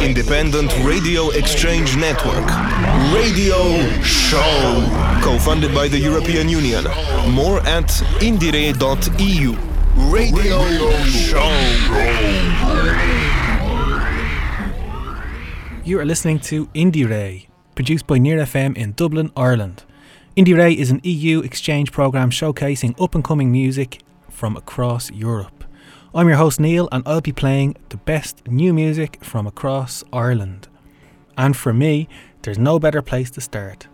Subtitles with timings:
[0.00, 2.46] independent radio exchange network.
[3.12, 4.86] Radio Show.
[5.22, 6.84] Co funded by the European Union.
[7.30, 7.88] More at
[8.20, 9.56] indiere.eu.
[9.96, 11.50] Radio, Radio Show.
[15.84, 19.84] You are listening to IndieRE, produced by Near FM in Dublin, Ireland.
[20.36, 25.63] IndieRE is an EU exchange programme showcasing up and coming music from across Europe.
[26.16, 30.68] I'm your host Neil, and I'll be playing the best new music from across Ireland.
[31.36, 32.08] And for me,
[32.42, 33.88] there's no better place to start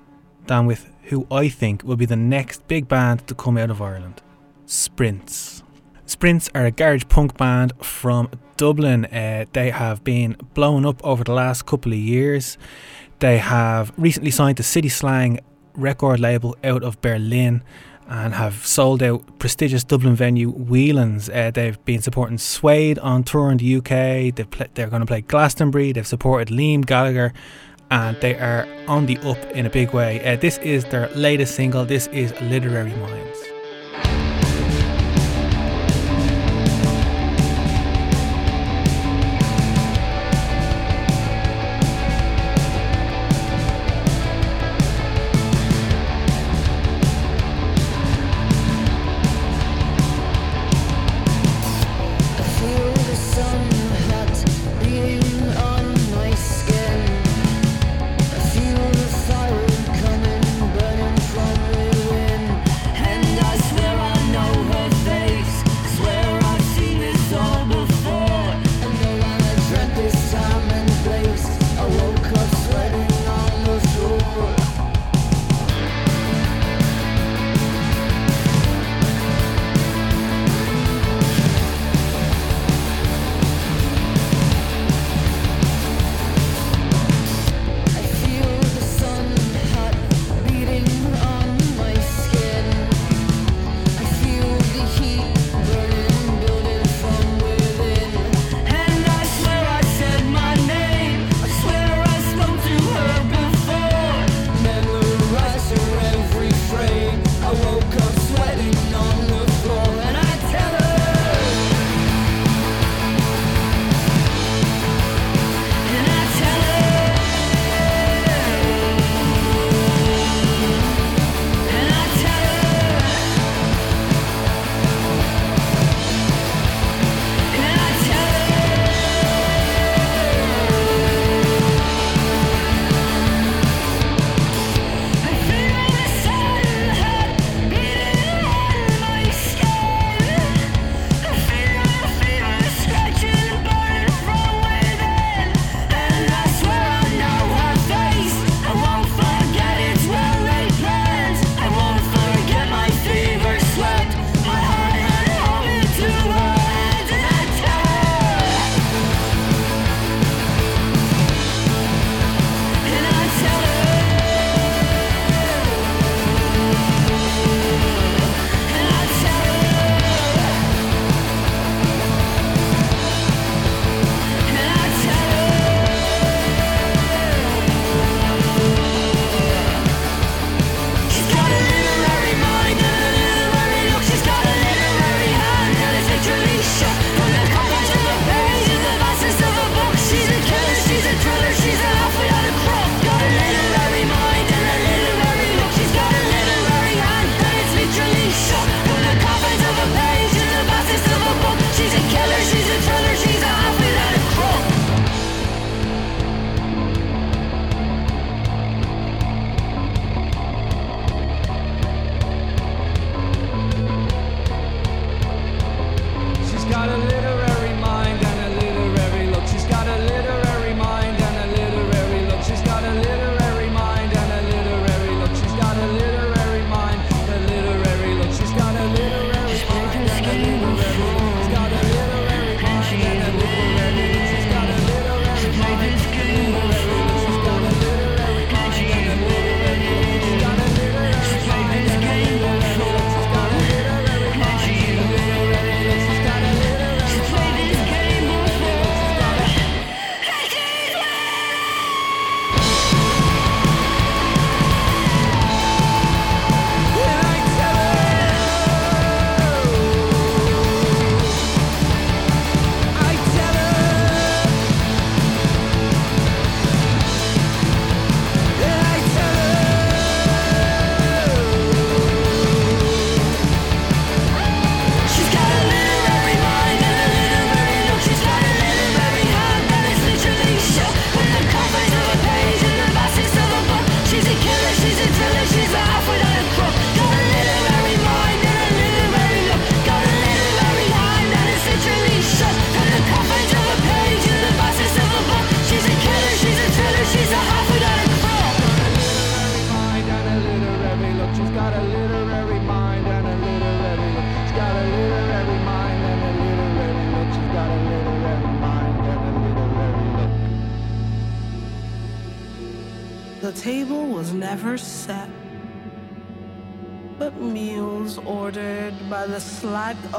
[0.46, 3.80] than with who I think will be the next big band to come out of
[3.80, 4.20] Ireland
[4.66, 5.62] Sprints.
[6.04, 8.28] Sprints are a garage punk band from
[8.58, 9.06] Dublin.
[9.06, 12.58] Uh, they have been blown up over the last couple of years.
[13.20, 15.40] They have recently signed to City Slang
[15.72, 17.62] record label out of Berlin
[18.10, 21.30] and have sold out prestigious Dublin venue Whelan's.
[21.30, 24.34] Uh, they've been supporting Suede on tour in the UK.
[24.34, 25.92] They've pl- they're going to play Glastonbury.
[25.92, 27.32] They've supported Liam Gallagher,
[27.88, 30.22] and they are on the up in a big way.
[30.24, 31.84] Uh, this is their latest single.
[31.84, 33.49] This is Literary Minds.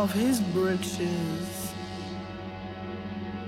[0.01, 1.73] Of his breeches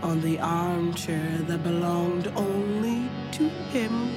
[0.04, 4.12] on the armchair that belonged only to him.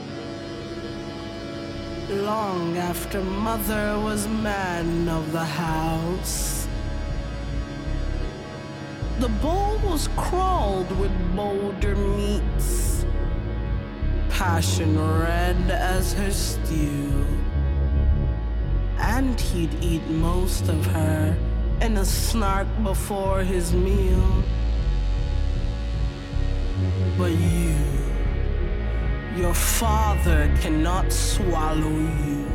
[2.11, 6.69] Long after mother was man of the house,
[9.19, 13.06] the bowl was crawled with bolder meats
[14.29, 17.25] passion red as her stew.
[18.99, 21.35] And he'd eat most of her
[21.81, 24.43] in a snark before his meal.
[27.19, 27.75] But you,
[29.37, 32.46] your father cannot swallow you.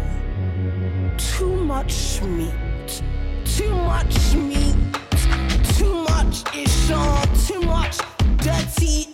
[1.18, 3.04] Too much meat,
[3.46, 4.76] too much meat,
[5.78, 7.98] too much Ishan, too much
[8.38, 9.11] dirty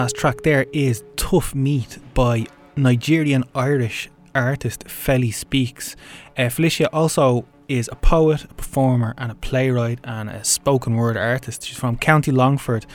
[0.00, 5.94] last track there is Tough Meat by Nigerian Irish artist Felispeaks.
[6.38, 11.18] Uh, Felicia also is a poet, a performer, and a playwright and a spoken word
[11.18, 11.66] artist.
[11.66, 12.86] She's from County Longford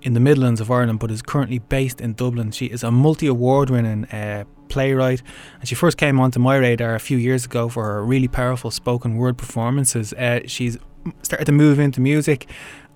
[0.00, 2.50] in the Midlands of Ireland, but is currently based in Dublin.
[2.50, 5.22] She is a multi award winning uh, playwright,
[5.60, 8.70] and she first came onto my radar a few years ago for her really powerful
[8.70, 10.14] spoken word performances.
[10.14, 10.78] Uh, she's
[11.20, 12.48] started to move into music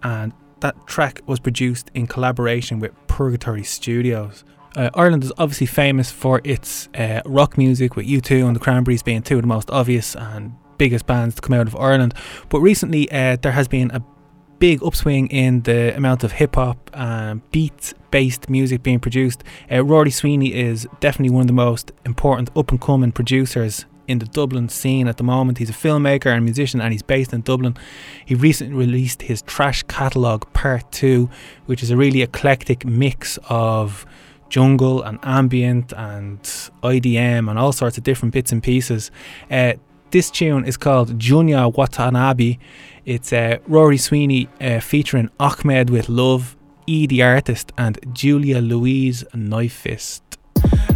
[0.03, 4.45] and that track was produced in collaboration with Purgatory Studios.
[4.77, 9.03] Uh, Ireland is obviously famous for its uh, rock music, with U2 and the Cranberries
[9.03, 12.15] being two of the most obvious and biggest bands to come out of Ireland.
[12.49, 14.03] But recently, uh, there has been a
[14.59, 19.45] big upswing in the amount of hip hop and beat based music being produced.
[19.71, 24.19] Uh, Rory Sweeney is definitely one of the most important up and coming producers in
[24.19, 25.59] the Dublin scene at the moment.
[25.59, 27.77] He's a filmmaker and musician and he's based in Dublin.
[28.25, 31.31] He recently released his Trash Catalogue Part 2,
[31.67, 34.07] which is a really eclectic mix of
[34.49, 36.43] jungle and ambient and
[36.83, 39.11] IDM and all sorts of different bits and pieces.
[39.51, 39.75] Uh,
[40.11, 42.57] this tune is called Junya Watanabe.
[43.05, 49.23] It's uh, Rory Sweeney uh, featuring Ahmed with Love, E the artist, and Julia Louise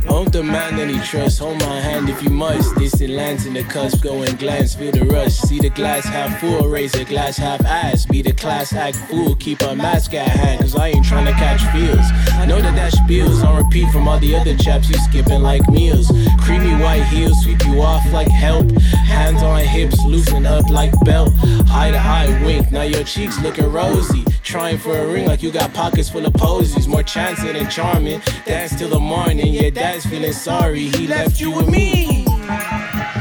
[0.03, 0.13] Knife Fist.
[0.13, 1.39] Won't demand any trust.
[1.39, 2.75] Hold my hand if you must.
[2.77, 5.35] Distant lands in the cusp, go and glance, feel the rush.
[5.35, 8.07] See the glass half full, raise the glass half ass.
[8.07, 11.33] Be the class act fool, keep a mask at hand, cause I ain't trying to
[11.33, 12.07] catch feels.
[12.33, 15.69] I know that that spills on repeat from all the other chaps you skipping like
[15.69, 16.11] meals.
[16.41, 18.71] Creamy white heels sweep you off like help.
[19.07, 21.33] Hands on hips, loosen up like belt.
[21.67, 24.25] High to high wink, now your cheeks looking rosy.
[24.43, 26.89] Trying for a ring like you got pockets full of posies.
[26.89, 28.21] More chancing than charming.
[28.45, 30.89] Dance till the morning, yeah, dad's feeling sorry.
[30.89, 32.25] He left you with me.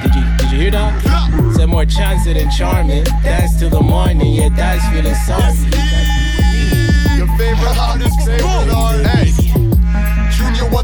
[0.02, 1.54] Did you did you hear that?
[1.56, 3.04] Said more chancing than charming.
[3.24, 5.54] Dance till the morning, yeah, dad's feeling sorry.
[7.18, 9.21] Your favorite artist, favorite artist.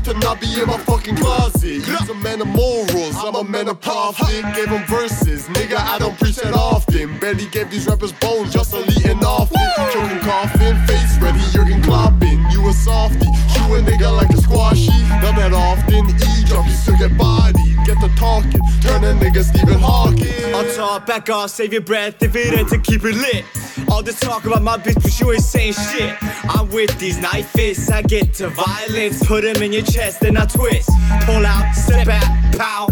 [0.07, 1.83] Junior be in my fucking closet.
[1.83, 4.43] He's a man of morals, I'm a man of profit.
[4.55, 7.19] Gave him verses, nigga, I don't preach that often.
[7.19, 9.93] Barely gave these rappers bones, just a leading off it.
[9.93, 12.39] Choking coffin, face ready, Jurgen Kloppin.
[12.51, 14.97] You a softy, shoot a nigga like a squashy.
[15.21, 17.75] Not that often, E you still get body.
[17.85, 20.55] Get the talking, turn a nigga Stephen Hawking.
[20.55, 23.45] I'll talk, back off, save your breath if it ain't to keep it lit.
[23.89, 26.15] All this talk about my bitch, but you ain't saying shit.
[26.49, 29.25] I'm with these knife fists, I get to violence.
[29.25, 30.89] Put them in your chest, then I twist.
[31.21, 32.87] Pull out, step back, pow.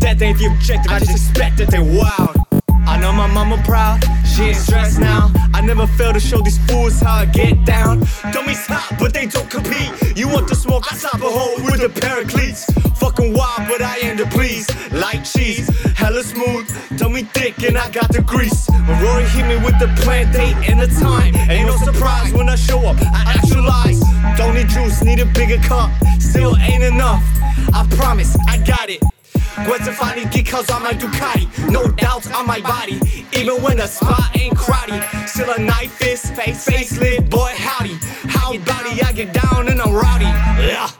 [0.00, 2.53] That ain't the objective, I just expect that they wild.
[2.86, 5.30] I know my mama proud, she ain't stressed now.
[5.54, 8.00] I never fail to show these fools how I get down.
[8.32, 9.90] Dummies hot, but they don't compete.
[10.16, 12.66] You want the smoke, I stop a hole with the paracletes.
[12.98, 14.66] Fucking wild, but I am the please.
[14.92, 18.68] Like cheese, hella smooth, tummy thick, and I got the grease.
[18.68, 22.48] When Rory hit me with the plant date and the time, ain't no surprise when
[22.48, 22.96] I show up.
[23.00, 24.00] I actualize.
[24.36, 25.90] Don't need juice, need a bigger cup.
[26.18, 27.22] Still ain't enough.
[27.72, 29.13] I promise, I got it.
[29.56, 31.70] What's if I need cause on my Ducati?
[31.70, 33.00] No doubts on my body,
[33.38, 35.00] even when the spot ain't crowdy.
[35.28, 37.94] Still a knife fist, face, facelift, boy, howdy.
[38.28, 40.24] How body I get down and I'm rowdy.
[40.24, 40.90] Yeah.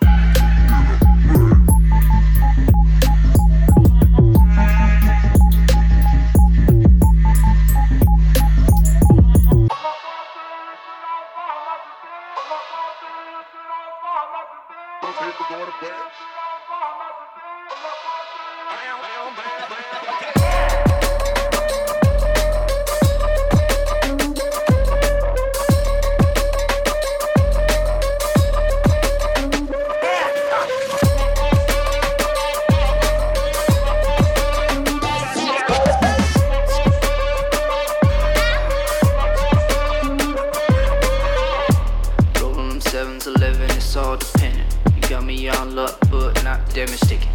[43.95, 44.77] It's all dependent.
[44.97, 47.34] You got me on luck, but not demonstrating.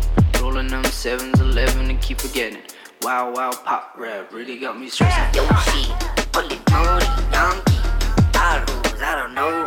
[0.59, 2.59] Rolling them sevens, eleven, and keep forgetting.
[3.01, 5.33] Wow, wow, pop rap really got me stressing.
[5.33, 5.89] Yoshi,
[6.33, 7.79] Poli Mori, Yankee,
[8.33, 9.63] Arrows, I don't know,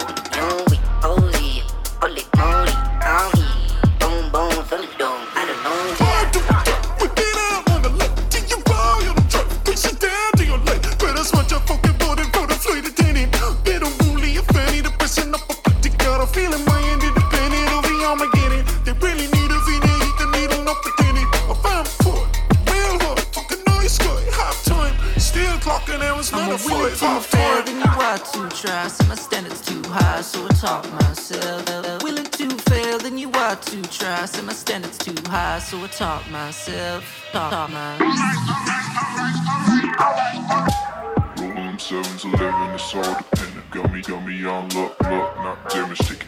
[35.63, 37.29] so I talk myself.
[37.33, 38.01] Talk, talk myself.
[41.39, 43.71] Rolling sevens, eleven, it's all dependent.
[43.71, 45.71] Got me, got me luck, luck, not.
[45.71, 46.27] Rolling,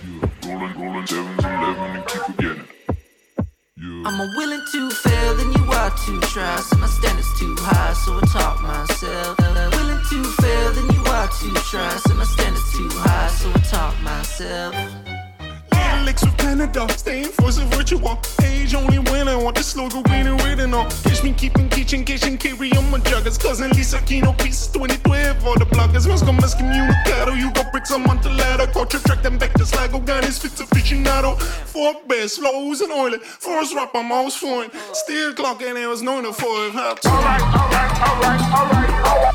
[16.55, 18.17] Canada, staying force of virtual.
[18.45, 20.89] Age only when I want the slogan green and written on.
[21.03, 23.41] Catch me keeping kitchen, kitchen, carry on my joggers.
[23.43, 26.07] Cousin Lisa Kino, pieces 2012 for the bloggers.
[26.07, 27.37] Must go mas comunicado.
[27.37, 28.69] You got bricks, I'm on the ladder.
[28.69, 29.99] Culture track them back to Slago.
[30.07, 31.41] Gun is fit aficionado.
[31.43, 33.19] Fork best, flows and oil.
[33.19, 34.71] First rap, I'm always fine.
[34.93, 36.77] Still clocking, and was known for it.
[36.77, 39.34] Alright, alright, alright, alright, alright.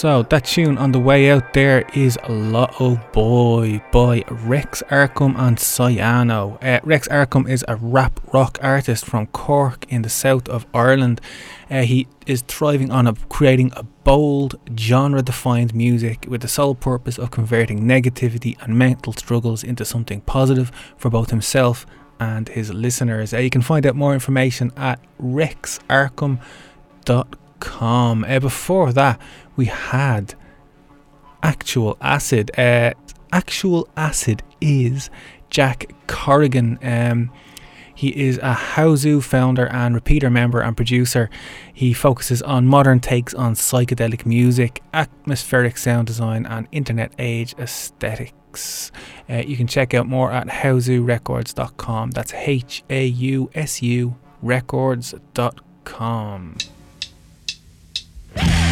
[0.00, 5.58] So that tune on the way out there is Lotto Boy by Rex Arcum and
[5.58, 6.56] Cyano.
[6.64, 11.20] Uh, Rex Arcum is a rap rock artist from Cork in the south of Ireland.
[11.70, 17.18] Uh, he is thriving on a, creating a bold, genre-defined music with the sole purpose
[17.18, 21.84] of converting negativity and mental struggles into something positive for both himself
[22.18, 23.34] and his listeners.
[23.34, 26.40] Uh, you can find out more information at rexarcum.com.
[27.70, 29.20] Uh, before that,
[29.56, 30.34] we had
[31.42, 32.50] Actualacid.
[32.58, 32.94] Uh,
[33.32, 35.10] Actualacid is
[35.48, 36.78] Jack Corrigan.
[36.82, 37.30] Um,
[37.94, 41.28] he is a Hausu founder and repeater member and producer.
[41.72, 48.90] He focuses on modern takes on psychedelic music, atmospheric sound design, and internet age aesthetics.
[49.28, 52.12] Uh, you can check out more at hausurecords.com.
[52.12, 56.56] That's H A U S U records.com.
[58.36, 58.69] Yeah!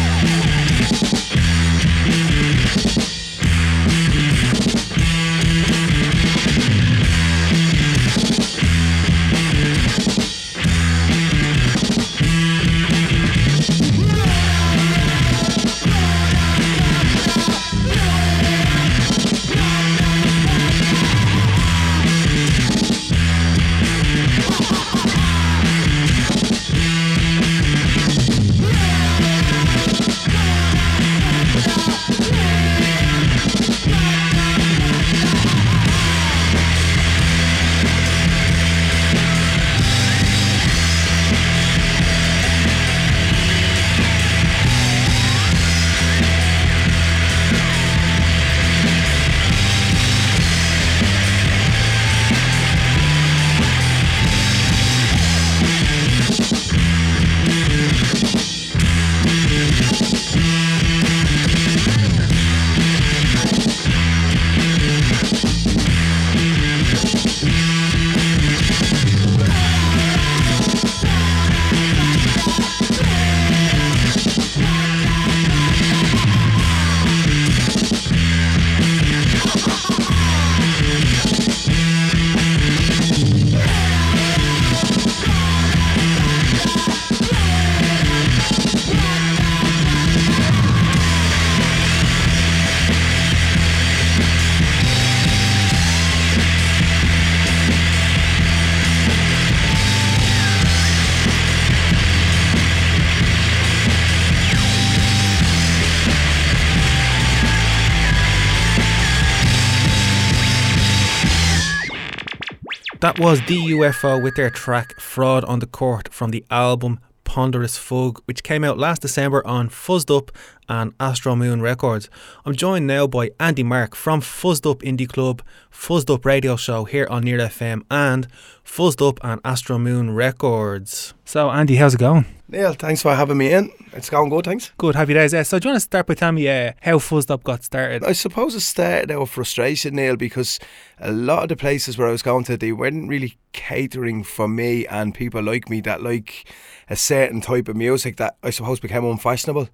[113.01, 117.77] That was the UFO with their track Fraud on the Court from the album Ponderous
[117.77, 120.31] Fug, which came out last December on Fuzzed Up
[120.67, 122.09] and Astro Moon Records.
[122.43, 126.85] I'm joined now by Andy Marke from Fuzzed Up Indie Club, Fuzzed Up Radio Show
[126.85, 128.27] here on Near FM, and
[128.65, 131.13] Fuzzed Up and Astro Moon Records.
[131.23, 132.25] So, Andy, how's it going?
[132.47, 133.71] Neil, thanks for having me in.
[133.93, 134.71] It's going good, thanks.
[134.79, 135.31] Good, happy days.
[135.31, 137.63] Uh, so, do you want to start by telling me uh, how Fuzzed Up got
[137.63, 138.03] started?
[138.03, 140.59] I suppose it started out of frustration, Neil, because
[140.97, 144.47] a lot of the places where I was going to, they weren't really catering for
[144.47, 146.47] me and people like me that like
[146.89, 149.69] a certain type of music that I suppose became unfashionable.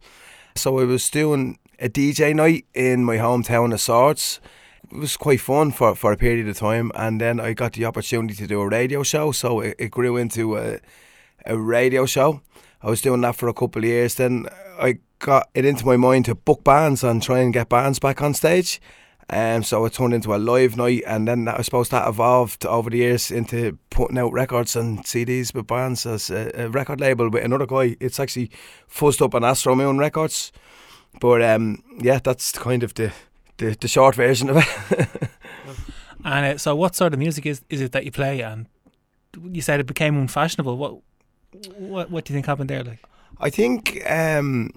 [0.56, 4.40] So I was doing a DJ night in my hometown of Swords.
[4.92, 7.86] It was quite fun for, for a period of time, and then I got the
[7.86, 9.32] opportunity to do a radio show.
[9.32, 10.80] So it, it grew into a,
[11.46, 12.42] a radio show.
[12.82, 14.16] I was doing that for a couple of years.
[14.16, 14.46] Then
[14.80, 18.22] I got it into my mind to book bands and try and get bands back
[18.22, 18.80] on stage.
[19.30, 22.66] Um, so it turned into a live night, and then that, I suppose that evolved
[22.66, 27.02] over the years into putting out records and CDs with bands as a, a record
[27.02, 27.98] label with another guy.
[28.00, 28.52] It's actually
[28.88, 30.52] fuzzed up on Astro Moon Records,
[31.20, 33.12] but um, yeah, that's kind of the,
[33.58, 35.30] the, the short version of it.
[36.26, 38.42] And uh, so, what sort of music is, is it that you play?
[38.42, 38.66] And
[39.44, 40.76] you said it became unfashionable.
[40.76, 40.98] What
[41.78, 42.84] what what do you think happened there?
[42.84, 43.00] Like,
[43.40, 44.72] I think um,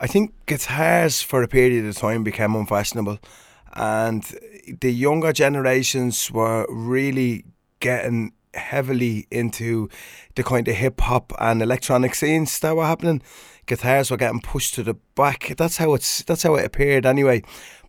[0.00, 3.20] I think guitars for a period of time became unfashionable,
[3.74, 4.24] and
[4.80, 7.44] the younger generations were really
[7.80, 9.88] getting heavily into
[10.34, 13.22] the kind of hip hop and electronic scenes that were happening.
[13.66, 15.54] Guitars were getting pushed to the back.
[15.56, 16.22] That's how it's.
[16.24, 17.42] That's how it appeared anyway.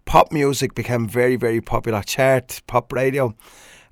[0.06, 2.04] Pop music became very, very popular.
[2.04, 3.36] Chart pop radio,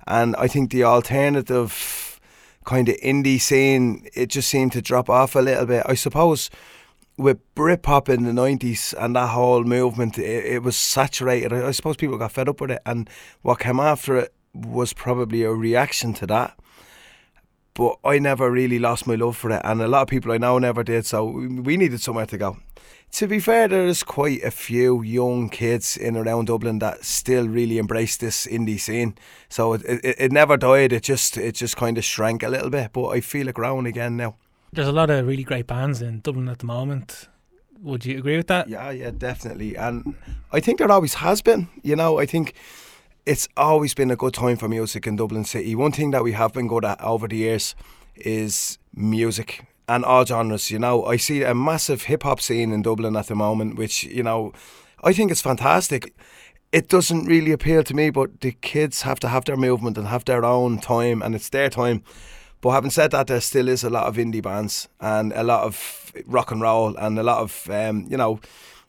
[0.06, 2.20] and I think the alternative
[2.64, 5.82] kind of indie scene it just seemed to drop off a little bit.
[5.86, 6.50] I suppose
[7.20, 11.52] with Britpop in the nineties and that whole movement, it, it was saturated.
[11.52, 13.08] I, suppose people got fed up with it, and
[13.42, 16.58] what came after it was probably a reaction to that.
[17.74, 20.38] But I never really lost my love for it, and a lot of people I
[20.38, 21.06] know never did.
[21.06, 22.56] So we needed somewhere to go.
[23.12, 27.78] To be fair, there's quite a few young kids in around Dublin that still really
[27.78, 29.16] embrace this indie scene.
[29.48, 30.92] So it, it, it never died.
[30.92, 33.86] It just it just kind of shrank a little bit, but I feel it growing
[33.86, 34.36] again now.
[34.72, 37.28] There's a lot of really great bands in Dublin at the moment.
[37.82, 38.68] Would you agree with that?
[38.68, 39.76] Yeah, yeah, definitely.
[39.76, 40.14] And
[40.52, 41.68] I think there always has been.
[41.82, 42.54] You know, I think
[43.26, 45.74] it's always been a good time for music in Dublin City.
[45.74, 47.74] One thing that we have been good at over the years
[48.16, 50.70] is music and all genres.
[50.70, 54.04] You know, I see a massive hip hop scene in Dublin at the moment, which
[54.04, 54.52] you know,
[55.02, 56.14] I think it's fantastic.
[56.70, 60.06] It doesn't really appeal to me, but the kids have to have their movement and
[60.06, 62.04] have their own time, and it's their time.
[62.60, 65.64] But having said that, there still is a lot of indie bands and a lot
[65.64, 68.40] of rock and roll and a lot of um, you know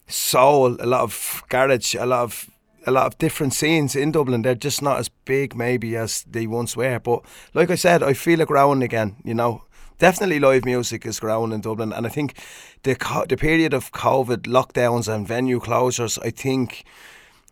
[0.08, 2.50] soul, a lot of garage, a lot of
[2.86, 4.42] a lot of different scenes in Dublin.
[4.42, 7.00] They're just not as big maybe as they once were.
[7.00, 9.18] But like I said, I feel it growing again.
[9.24, 9.64] You know,
[10.00, 12.36] definitely live music is growing in Dublin, and I think
[12.84, 16.84] the co- the period of COVID lockdowns and venue closures, I think,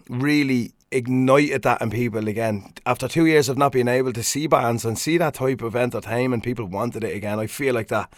[0.10, 2.73] really ignited that in people again.
[2.86, 5.75] After two years of not being able to see bands and see that type of
[5.75, 7.39] entertainment, people wanted it again.
[7.39, 8.12] I feel like that.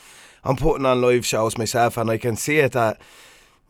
[0.44, 3.00] I'm putting on live shows myself, and I can see it that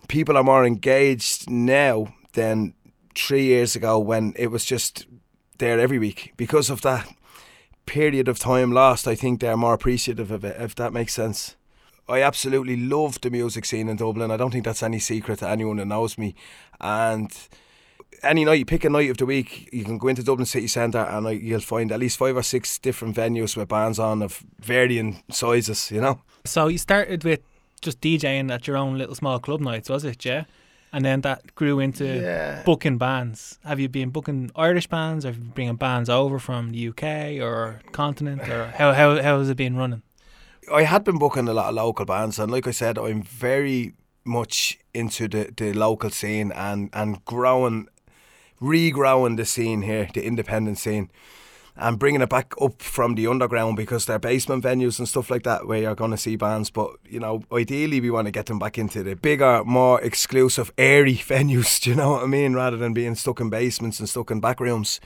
[0.07, 2.73] people are more engaged now than
[3.15, 5.05] three years ago when it was just
[5.57, 7.07] there every week because of that
[7.85, 9.07] period of time lost.
[9.07, 11.55] I think they're more appreciative of it, if that makes sense.
[12.07, 14.31] I absolutely love the music scene in Dublin.
[14.31, 16.35] I don't think that's any secret to anyone who knows me.
[16.79, 17.31] And
[18.23, 20.67] any night, you pick a night of the week, you can go into Dublin City
[20.67, 24.21] Centre and like, you'll find at least five or six different venues with bands on
[24.21, 26.21] of varying sizes, you know?
[26.45, 27.39] So you started with
[27.81, 30.23] just DJing at your own little small club nights, was it?
[30.23, 30.43] Yeah.
[30.93, 32.63] And then that grew into Yeah.
[32.65, 33.57] booking bands.
[33.63, 35.25] Have you been booking Irish bands?
[35.25, 38.41] Or have you been bringing bands over from the UK or continent?
[38.49, 40.01] Or how, how, how has it been running?
[40.71, 43.93] I had been booking a lot of local bands, and like I said, I'm very
[44.23, 47.87] much into the, the local scene and, and growing,
[48.61, 51.09] regrowing the scene here, the independent scene,
[51.75, 55.43] and bringing it back up from the underground because they're basement venues and stuff like
[55.43, 56.69] that where you're going to see bands.
[56.69, 60.71] But, you know, ideally we want to get them back into the bigger, more exclusive,
[60.77, 62.53] airy venues, do you know what I mean?
[62.53, 64.99] Rather than being stuck in basements and stuck in back rooms.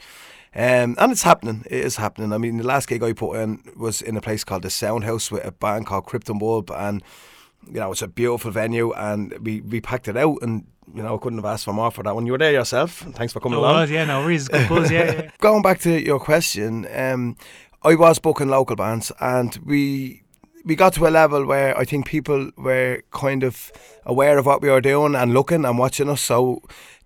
[0.56, 1.66] Um, and it's happening.
[1.70, 2.32] It is happening.
[2.32, 5.04] I mean, the last gig I put in was in a place called the Sound
[5.04, 7.04] House with a band called Krypton Bulb, and
[7.68, 11.16] you know it's a beautiful venue, and we we packed it out, and you know
[11.16, 12.26] I couldn't have asked for more for that one.
[12.26, 13.02] You were there yourself.
[13.04, 13.76] and Thanks for coming along.
[13.76, 14.48] was, yeah, no worries.
[14.48, 15.30] Good buzz, yeah, yeah.
[15.40, 17.38] Going back to your question, um,
[17.84, 20.24] I was booking local bands, and we
[20.66, 23.72] we got to a level where I think people were kind of
[24.06, 26.22] aware of what we were doing and looking and watching us.
[26.22, 26.62] So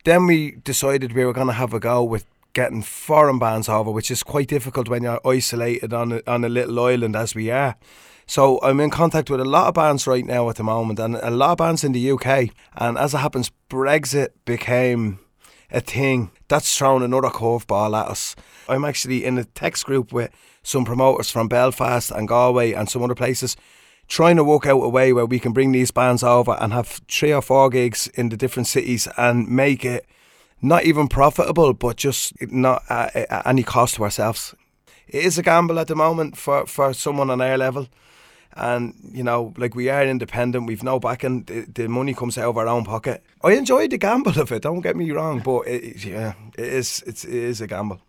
[0.06, 2.26] then we decided we were going to have a go with
[2.60, 6.50] getting foreign bands over, which is quite difficult when you're isolated on a, on a
[6.50, 7.78] little island as we are.
[8.28, 11.16] So I'm in contact with a lot of bands right now at the moment, and
[11.16, 12.50] a lot of bands in the UK.
[12.76, 15.20] And as it happens, Brexit became
[15.72, 16.32] a thing.
[16.50, 18.36] That's thrown another curveball at us.
[18.68, 20.30] I'm actually in a text group with
[20.62, 23.56] some promoters from Belfast and Galway and some other places
[24.10, 27.00] trying to work out a way where we can bring these bands over and have
[27.08, 30.06] three or four gigs in the different cities and make it
[30.62, 34.56] not even profitable, but just not at, at any cost to ourselves.
[35.08, 37.88] It is a gamble at the moment for, for someone on our level.
[38.54, 42.50] And, you know, like we are independent, we've no backing, the, the money comes out
[42.50, 43.24] of our own pocket.
[43.44, 47.04] I enjoy the gamble of it, don't get me wrong, but it, yeah, it is,
[47.06, 48.02] it's, it is a gamble.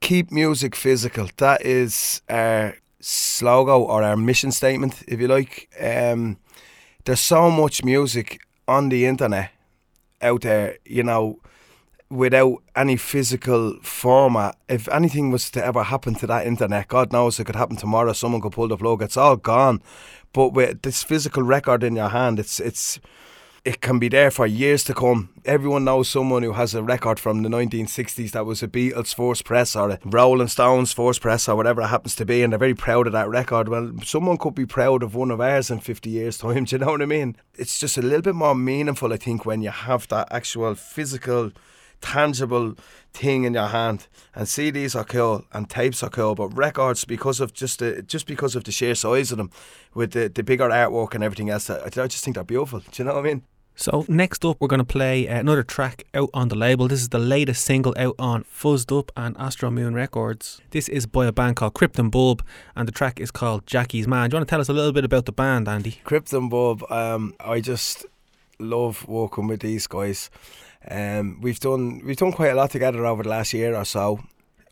[0.00, 1.28] Keep music physical.
[1.36, 5.68] That is our slogan or our mission statement, if you like.
[5.80, 6.38] Um,
[7.04, 9.50] there's so much music on the internet
[10.26, 11.40] out there, you know,
[12.10, 14.56] without any physical format.
[14.68, 18.12] If anything was to ever happen to that internet, God knows it could happen tomorrow.
[18.12, 19.02] Someone could pull the plug.
[19.02, 19.82] It's all gone.
[20.32, 23.00] But with this physical record in your hand, it's it's
[23.66, 25.28] it can be there for years to come.
[25.44, 29.44] Everyone knows someone who has a record from the 1960s that was a Beatles first
[29.44, 32.60] press or a Rolling Stones first press or whatever it happens to be, and they're
[32.60, 33.68] very proud of that record.
[33.68, 36.64] Well, someone could be proud of one of ours in 50 years' time.
[36.66, 37.34] Do you know what I mean?
[37.56, 41.50] It's just a little bit more meaningful, I think, when you have that actual physical,
[42.00, 42.76] tangible
[43.12, 44.06] thing in your hand.
[44.36, 48.28] And CDs are cool and tapes are cool, but records because of just the just
[48.28, 49.50] because of the sheer size of them,
[49.92, 52.78] with the, the bigger artwork and everything else, I, I just think they're beautiful.
[52.78, 53.42] Do you know what I mean?
[53.78, 56.88] So next up, we're going to play another track out on the label.
[56.88, 60.62] This is the latest single out on Fuzzed Up and Astro Moon Records.
[60.70, 62.42] This is by a band called Krypton Bulb,
[62.74, 64.30] and the track is called Jackie's Man.
[64.30, 66.00] Do you want to tell us a little bit about the band, Andy?
[66.06, 68.06] Krypton Bulb, um, I just
[68.58, 70.30] love working with these guys.
[70.90, 74.20] Um, we've done we've done quite a lot together over the last year or so.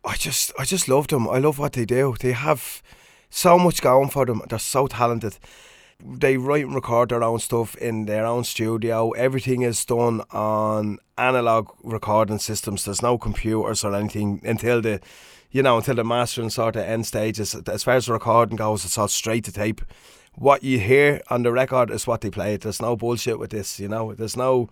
[0.02, 1.28] I just I just love them.
[1.28, 2.14] I love what they do.
[2.18, 2.82] They have
[3.28, 4.40] so much going for them.
[4.48, 5.36] They're so talented
[6.02, 9.10] they write and record their own stuff in their own studio.
[9.12, 12.84] Everything is done on analog recording systems.
[12.84, 15.00] There's no computers or anything until the,
[15.50, 17.54] you know, until the mastering sort of end stages.
[17.54, 19.80] As far as the recording goes, it's all straight to tape.
[20.34, 22.56] What you hear on the record is what they play.
[22.56, 24.14] There's no bullshit with this, you know.
[24.14, 24.68] There's no.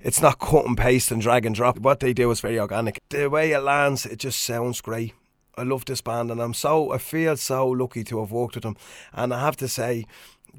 [0.00, 1.78] It's not cut and paste and drag and drop.
[1.78, 3.00] What they do is very organic.
[3.08, 5.14] The way it lands, it just sounds great.
[5.56, 8.64] I love this band and I'm so I feel so lucky to have worked with
[8.64, 8.76] them.
[9.12, 10.04] And I have to say,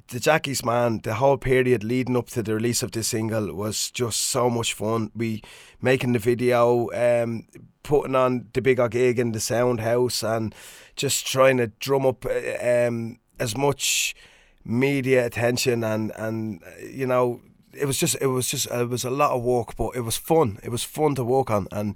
[0.10, 3.92] the Jackie's Man, the whole period leading up to the release of this single was
[3.92, 5.12] just so much fun.
[5.16, 5.42] We
[5.82, 7.48] making the video, um,
[7.84, 10.54] putting on the bigger gig in the sound house, and
[10.96, 14.16] just trying to drum up uh, um, as much
[14.64, 17.40] media attention and and uh, you know
[17.76, 20.18] it was just it was just it was a lot of work, but it was
[20.18, 20.60] fun.
[20.64, 21.96] It was fun to work on, and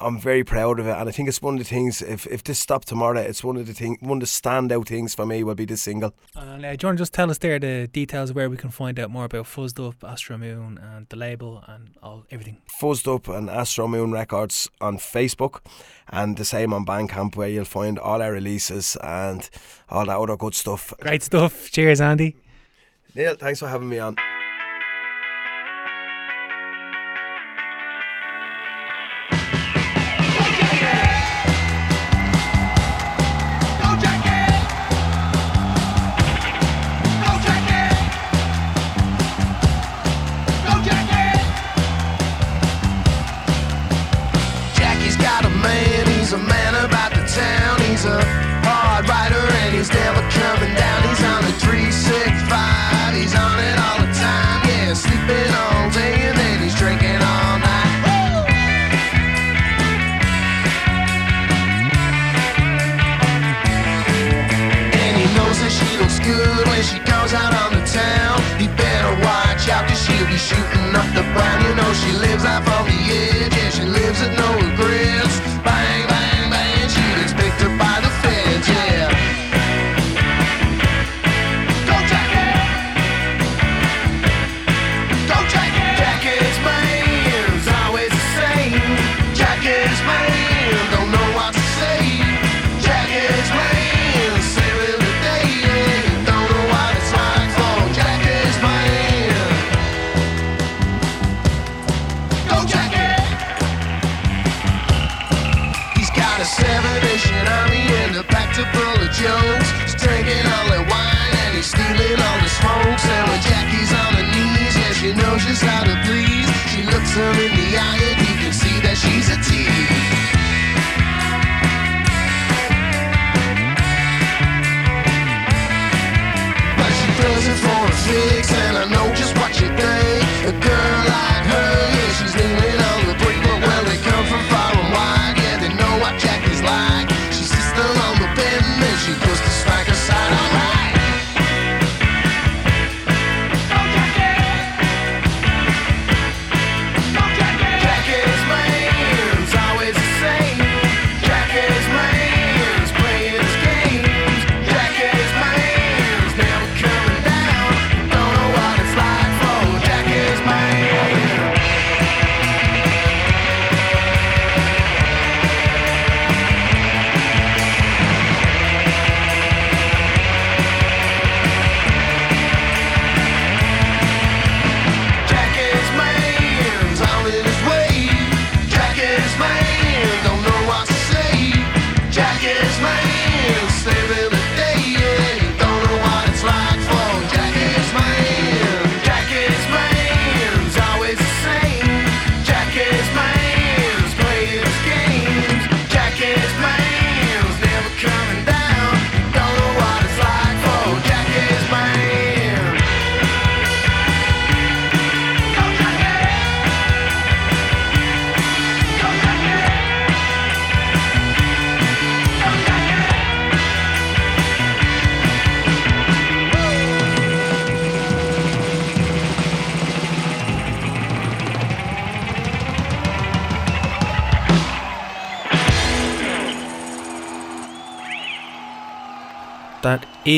[0.00, 2.00] I'm very proud of it, and I think it's one of the things.
[2.00, 5.14] If, if this stopped tomorrow, it's one of the thing, one of the standout things
[5.14, 6.14] for me will be this single.
[6.34, 8.70] And uh, do you want to just tell us there the details where we can
[8.70, 12.58] find out more about Fuzzed Up, Astro Moon, and the label and all everything?
[12.80, 15.60] Fuzzed Up and Astro Moon Records on Facebook,
[16.08, 19.50] and the same on Bandcamp, where you'll find all our releases and
[19.90, 20.94] all that other good stuff.
[21.00, 21.70] Great stuff.
[21.70, 22.36] Cheers, Andy.
[23.14, 24.16] Neil, thanks for having me on.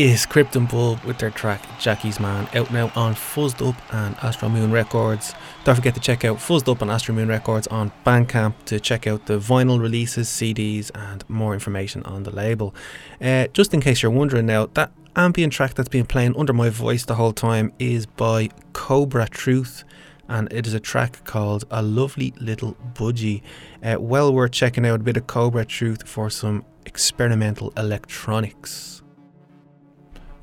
[0.00, 4.48] Is Krypton Bulb with their track Jackie's Man out now on Fuzzed Up and Astro
[4.48, 5.34] Moon Records.
[5.64, 9.06] Don't forget to check out Fuzzed Up and Astro Moon Records on Bandcamp to check
[9.06, 12.74] out the vinyl releases, CDs, and more information on the label.
[13.20, 16.70] Uh, just in case you're wondering now, that ambient track that's been playing under my
[16.70, 19.84] voice the whole time is by Cobra Truth
[20.26, 23.42] and it is a track called A Lovely Little Budgie.
[23.82, 29.01] Uh, well worth checking out a bit of Cobra Truth for some experimental electronics.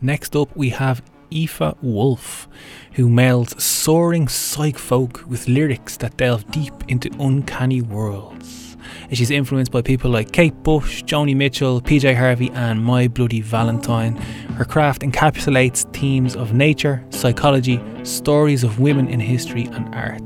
[0.02, 2.48] Next up, we have Aoife Wolf,
[2.94, 8.78] who melds soaring psych folk with lyrics that delve deep into uncanny worlds.
[9.12, 14.16] She's influenced by people like Kate Bush, Joni Mitchell, PJ Harvey, and My Bloody Valentine.
[14.56, 20.26] Her craft encapsulates themes of nature, psychology, stories of women in history, and art.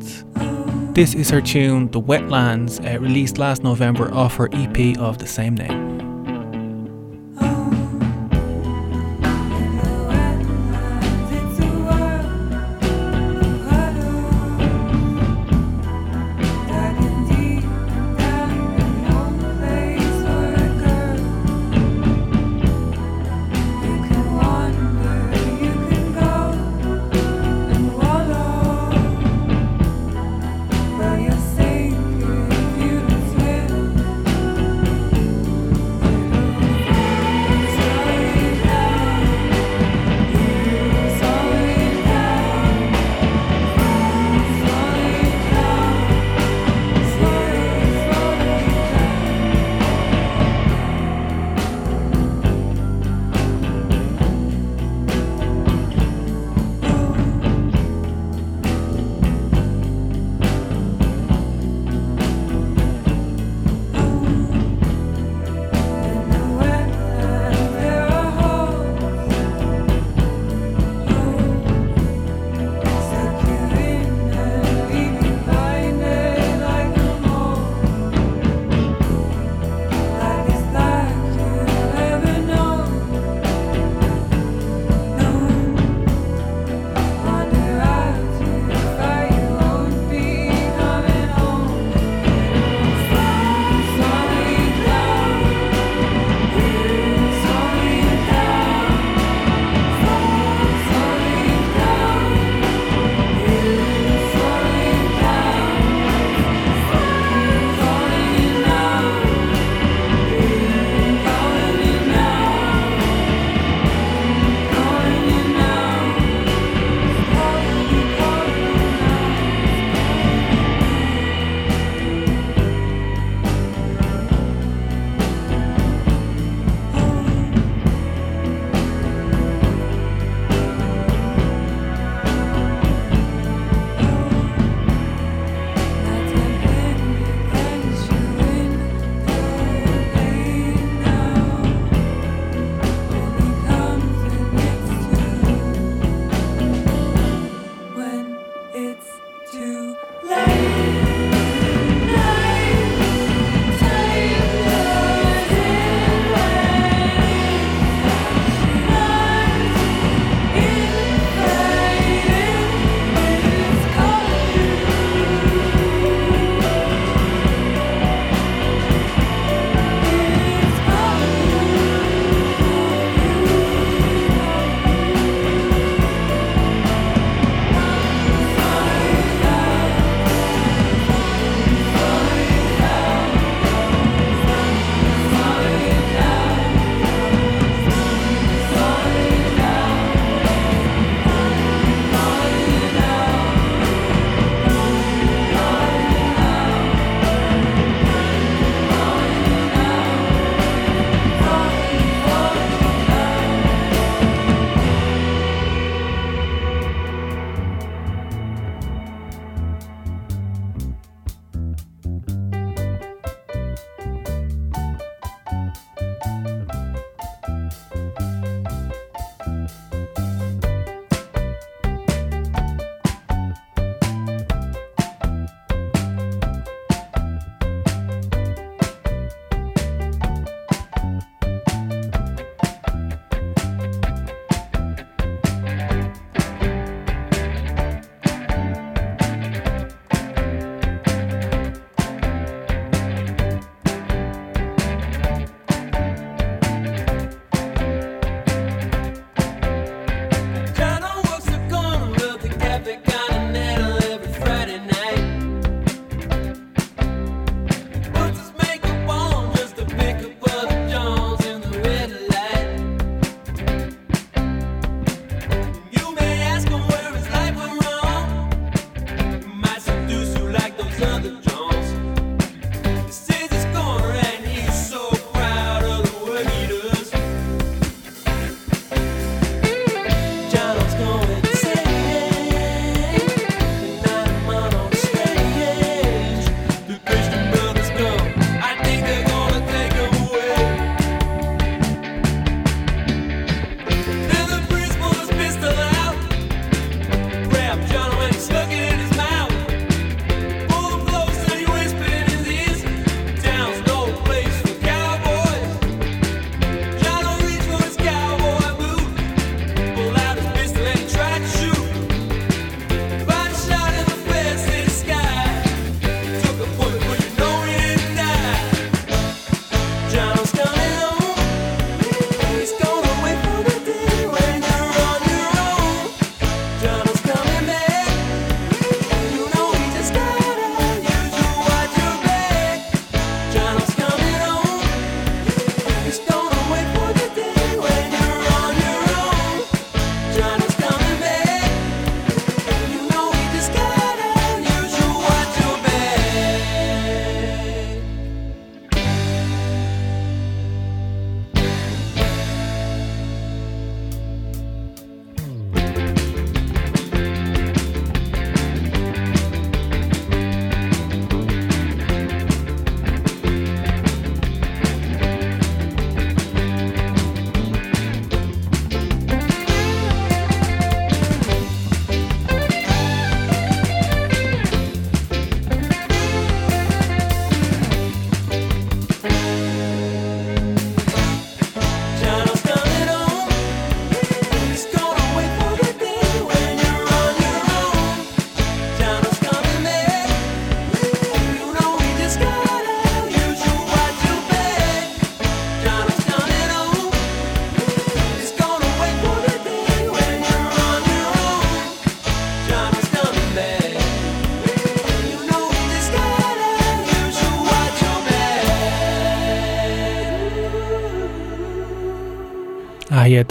[0.93, 5.27] This is her tune, The Wetlands, uh, released last November off her EP of the
[5.27, 5.92] same name.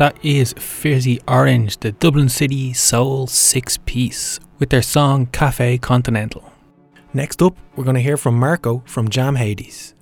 [0.03, 6.53] That is Fizzy Orange, the Dublin City Soul Six Piece, with their song Cafe Continental.
[7.14, 9.94] Next up, we're going to hear from Marco from Jam Hades.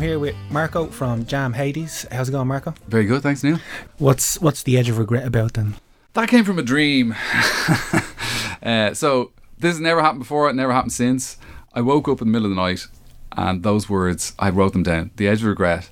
[0.00, 2.06] I'm here with Marco from Jam Hades.
[2.10, 2.72] How's it going, Marco?
[2.88, 3.60] Very good, thanks, Neil.
[3.98, 5.74] What's what's the edge of regret about then?
[6.14, 7.14] That came from a dream.
[8.62, 10.48] uh, so this has never happened before.
[10.48, 11.36] It never happened since.
[11.74, 12.86] I woke up in the middle of the night,
[13.32, 15.10] and those words I wrote them down.
[15.16, 15.90] The edge of regret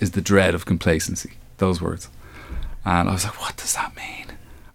[0.00, 1.38] is the dread of complacency.
[1.56, 2.10] Those words,
[2.84, 4.26] and I was like, "What does that mean?"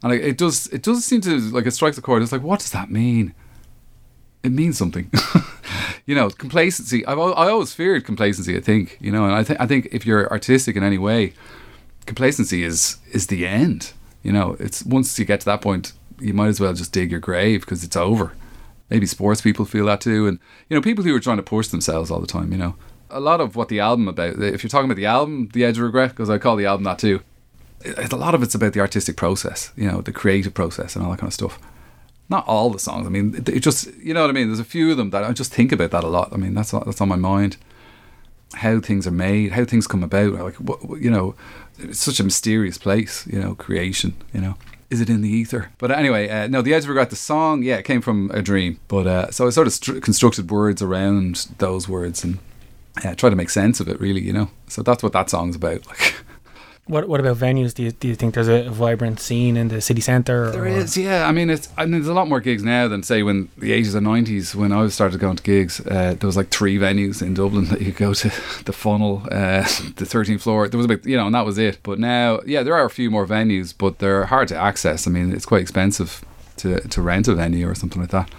[0.02, 0.66] And like, it does.
[0.70, 2.24] It does seem to like it strikes a chord.
[2.24, 3.36] It's like, what does that mean?
[4.42, 5.12] It means something.
[6.06, 7.06] you know, complacency.
[7.06, 8.56] I've I always feared complacency.
[8.56, 11.34] I think you know, and I think I think if you're artistic in any way,
[12.06, 13.94] complacency is is the end.
[14.24, 17.12] You know, it's once you get to that point, you might as well just dig
[17.12, 18.34] your grave because it's over.
[18.90, 20.40] Maybe sports people feel that too, and
[20.70, 22.52] you know, people who are trying to push themselves all the time.
[22.52, 22.76] You know,
[23.10, 24.40] a lot of what the album about.
[24.40, 26.84] If you're talking about the album, The Edge of Regret, because I call the album
[26.84, 27.22] that too.
[27.98, 29.72] A lot of it's about the artistic process.
[29.76, 31.60] You know, the creative process and all that kind of stuff.
[32.28, 33.06] Not all the songs.
[33.06, 34.48] I mean, it, it just you know what I mean.
[34.48, 36.34] There's a few of them that I just think about that a lot.
[36.34, 37.58] I mean, that's that's on my mind
[38.56, 40.34] how things are made, how things come about.
[40.34, 41.36] Like, what, you know,
[41.80, 44.56] it's such a mysterious place, you know, creation, you know.
[44.90, 45.72] Is it in the ether?
[45.78, 48.42] But anyway, uh, no, The Edge of Regret, the song, yeah, it came from a
[48.42, 48.80] dream.
[48.88, 52.38] But uh, so I sort of stru- constructed words around those words and
[53.04, 54.50] uh, try to make sense of it, really, you know.
[54.68, 55.86] So that's what that song's about.
[55.88, 56.16] Like,
[56.88, 57.74] What what about venues?
[57.74, 60.52] Do you do you think there's a vibrant scene in the city centre?
[60.52, 61.28] There is, yeah.
[61.28, 63.72] I mean, it's I mean, there's a lot more gigs now than say when the
[63.72, 65.80] 80s and 90s when I started going to gigs.
[65.80, 68.32] Uh, there was like three venues in Dublin that you go to:
[68.66, 69.62] the Funnel, uh,
[69.96, 70.68] the 13th floor.
[70.68, 71.80] There was a bit, you know, and that was it.
[71.82, 75.08] But now, yeah, there are a few more venues, but they're hard to access.
[75.08, 76.24] I mean, it's quite expensive
[76.58, 78.30] to to rent a venue or something like that.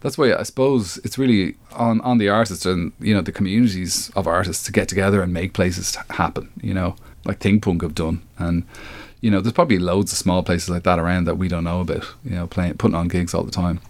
[0.00, 4.10] That's why I suppose it's really on on the artists and you know the communities
[4.14, 6.50] of artists to get together and make places happen.
[6.60, 8.64] You know, like Think Punk have done, and
[9.22, 11.80] you know, there's probably loads of small places like that around that we don't know
[11.80, 12.04] about.
[12.24, 13.80] You know, playing putting on gigs all the time.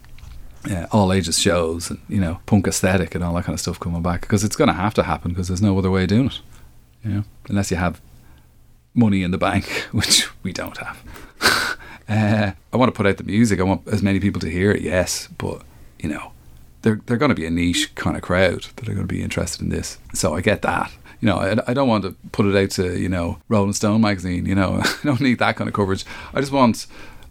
[0.68, 3.80] Yeah, all ages shows and you know punk aesthetic and all that kind of stuff
[3.80, 6.08] coming back because it's going to have to happen because there's no other way of
[6.08, 6.40] doing it.
[7.02, 8.00] You know, unless you have
[8.94, 11.78] money in the bank, which we don't have.
[12.08, 13.58] uh, I want to put out the music.
[13.58, 14.82] I want as many people to hear it.
[14.82, 15.62] Yes, but
[15.98, 16.32] you know,
[16.82, 19.22] they're they're going to be a niche kind of crowd that are going to be
[19.22, 19.98] interested in this.
[20.12, 20.92] So I get that.
[21.22, 24.00] You know, I, I don't want to put it out to you know Rolling Stone
[24.02, 24.44] magazine.
[24.44, 26.04] You know, I don't need that kind of coverage.
[26.34, 26.86] I just want,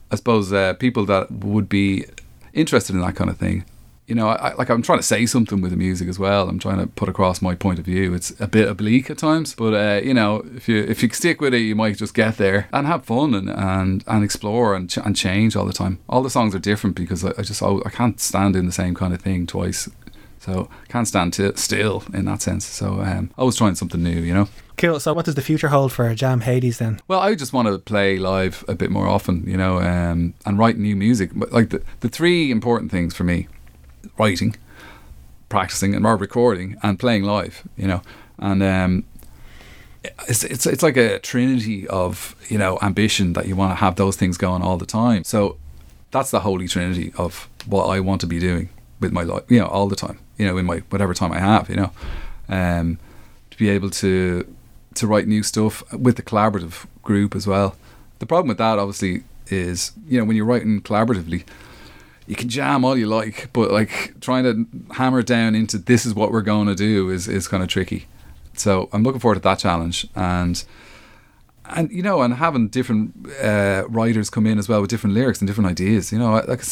[0.09, 2.05] I suppose, uh, people that would be
[2.53, 3.65] interested in that kind of thing.
[4.07, 6.49] You know, I, like I'm trying to say something with the music as well.
[6.49, 8.13] I'm trying to put across my point of view.
[8.13, 11.41] It's a bit oblique at times, but uh, you know, if you if you stick
[11.41, 14.89] with it, you might just get there and have fun and and, and explore and
[14.89, 15.99] ch- and change all the time.
[16.07, 18.71] All the songs are different because I, I just I, I can't stand doing the
[18.71, 19.89] same kind of thing twice.
[20.41, 22.65] So can't stand t- still in that sense.
[22.65, 24.49] So um, always trying something new, you know.
[24.75, 24.99] Cool.
[24.99, 26.99] So what does the future hold for Jam Hades then?
[27.07, 30.57] Well, I just want to play live a bit more often, you know, um, and
[30.57, 31.29] write new music.
[31.35, 33.47] But like the, the three important things for me
[34.17, 34.55] writing,
[35.47, 38.01] practicing, and recording, and playing live, you know.
[38.39, 39.03] And um,
[40.27, 43.95] it's, it's, it's like a trinity of, you know, ambition that you want to have
[43.95, 45.23] those things going all the time.
[45.23, 45.57] So
[46.09, 48.69] that's the holy trinity of what I want to be doing
[48.99, 51.39] with my life, you know, all the time, you know, in my whatever time I
[51.39, 51.91] have, you know.
[52.49, 52.97] Um,
[53.51, 54.43] to be able to
[54.95, 57.75] to write new stuff with the collaborative group as well.
[58.17, 61.45] The problem with that obviously is, you know, when you're writing collaboratively,
[62.25, 66.15] you can jam all you like, but like trying to hammer down into this is
[66.15, 68.07] what we're going to do is, is kind of tricky.
[68.53, 70.63] So I'm looking forward to that challenge and
[71.65, 75.39] and you know and having different uh, writers come in as well with different lyrics
[75.39, 76.11] and different ideas.
[76.11, 76.63] You know, like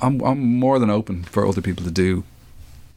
[0.00, 2.24] I'm I'm more than open for other people to do,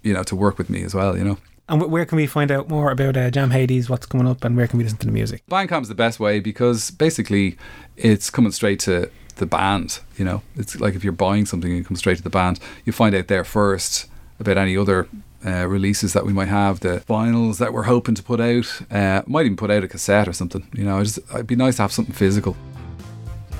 [0.07, 1.17] you know, to work with me as well.
[1.17, 1.37] You know.
[1.69, 4.55] And where can we find out more about uh, Jam Hades, what's coming up, and
[4.55, 5.43] where can we listen to the music?
[5.49, 7.57] Bandcamp's the best way because basically
[7.97, 9.99] it's coming straight to the band.
[10.17, 12.59] You know, it's like if you're buying something and it comes straight to the band,
[12.85, 14.07] you find out there first
[14.39, 15.09] about any other
[15.45, 18.81] uh, releases that we might have, the vinyls that we're hoping to put out.
[18.89, 20.65] Uh, might even put out a cassette or something.
[20.73, 22.55] You know, just it'd be nice to have something physical.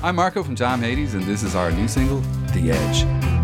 [0.02, 2.20] I'm Marco from Jam Hades, and this is our new single,
[2.54, 3.37] The Edge.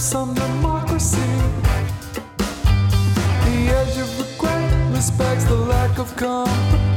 [0.00, 1.30] Of some democracy.
[3.44, 6.89] The edge of regret respects the lack of competency.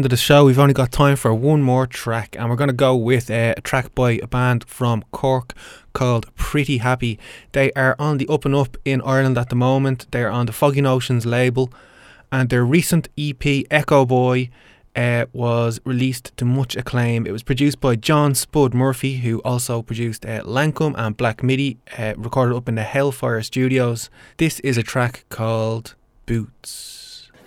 [0.00, 0.46] End of the show.
[0.46, 3.54] We've only got time for one more track, and we're going to go with a
[3.62, 5.52] track by a band from Cork
[5.92, 7.18] called Pretty Happy.
[7.52, 10.06] They are on the up and up in Ireland at the moment.
[10.10, 11.70] They're on the Foggy Notions label,
[12.32, 14.48] and their recent EP, Echo Boy,
[14.96, 17.26] uh, was released to much acclaim.
[17.26, 21.76] It was produced by John Spud Murphy, who also produced uh, Lankum and Black Midi,
[21.98, 24.08] uh, recorded up in the Hellfire Studios.
[24.38, 25.94] This is a track called
[26.24, 26.99] Boots.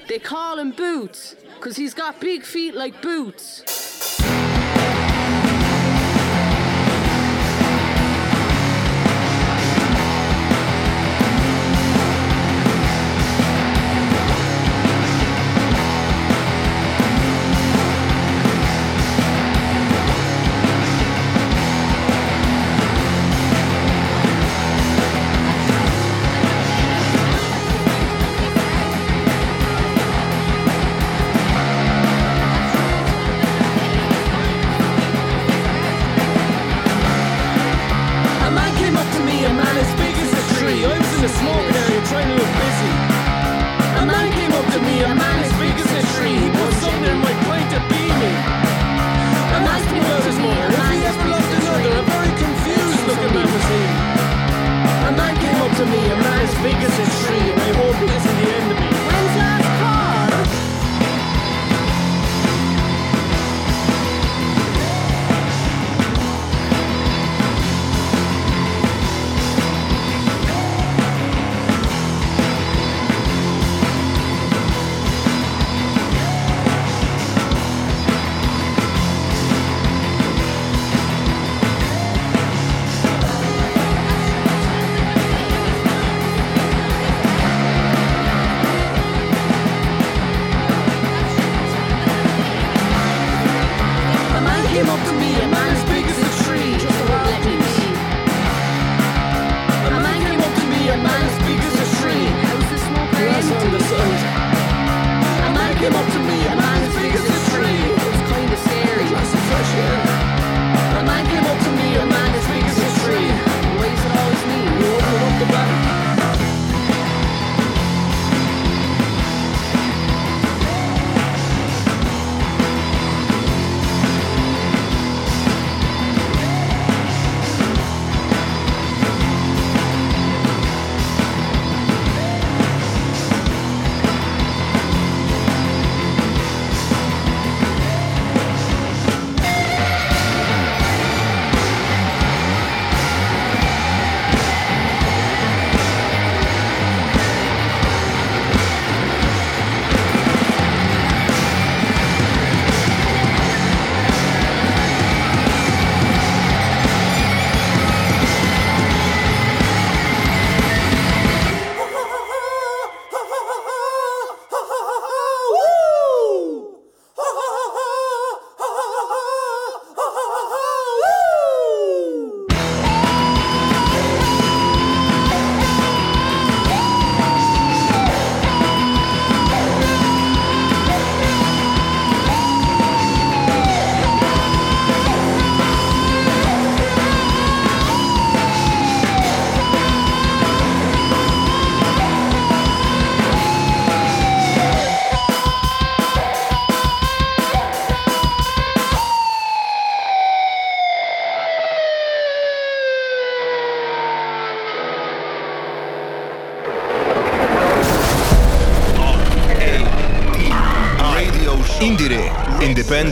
[0.07, 3.92] They call him Boots because he's got big feet like boots.